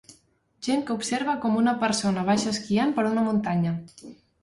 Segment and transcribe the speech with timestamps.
[0.67, 3.79] Gent que observa com una persona baixa esquiant per una muntanya.